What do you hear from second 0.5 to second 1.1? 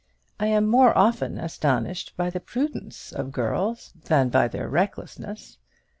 more